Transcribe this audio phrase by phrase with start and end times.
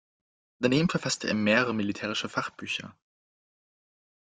[0.57, 2.95] Daneben verfasste er mehrere militärische Fachbücher.